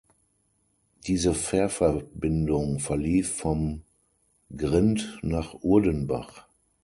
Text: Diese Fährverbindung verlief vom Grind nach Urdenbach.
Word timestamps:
Diese 1.05 1.35
Fährverbindung 1.35 2.79
verlief 2.79 3.35
vom 3.35 3.83
Grind 4.57 5.19
nach 5.21 5.53
Urdenbach. 5.61 6.47